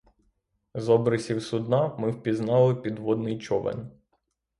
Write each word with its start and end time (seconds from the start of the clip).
З 0.73 0.89
обрисів 0.89 1.43
судна 1.43 1.95
ми 1.99 2.11
впізнали 2.11 2.75
підводний 2.75 3.37
човен. 3.39 3.91